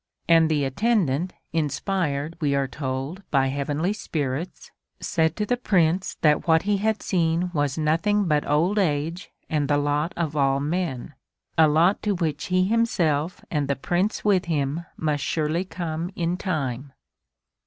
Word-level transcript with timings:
And 0.27 0.49
the 0.49 0.63
attendant, 0.65 1.31
inspired, 1.53 2.35
we 2.41 2.55
are 2.55 2.67
told, 2.67 3.21
by 3.29 3.49
Heavenly 3.49 3.93
spirits, 3.93 4.71
said 4.99 5.35
to 5.35 5.45
the 5.45 5.57
Prince 5.57 6.17
that 6.21 6.47
what 6.47 6.63
he 6.63 6.77
had 6.77 7.03
seen 7.03 7.51
was 7.53 7.77
nothing 7.77 8.25
but 8.27 8.43
old 8.49 8.79
age 8.79 9.29
and 9.47 9.67
the 9.67 9.77
lot 9.77 10.11
of 10.17 10.35
all 10.35 10.59
men 10.59 11.13
a 11.55 11.67
lot 11.67 12.01
to 12.01 12.13
which 12.15 12.45
he 12.45 12.63
himself 12.63 13.45
and 13.51 13.67
the 13.67 13.75
Prince 13.75 14.25
with 14.25 14.45
him 14.45 14.87
must 14.97 15.23
surely 15.23 15.63
come 15.65 16.09
in 16.15 16.35
time. 16.35 16.93